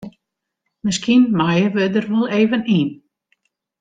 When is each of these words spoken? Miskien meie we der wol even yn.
Miskien 0.85 1.23
meie 1.37 1.67
we 1.73 1.83
der 1.93 2.05
wol 2.11 2.27
even 2.39 2.63
yn. 2.79 2.89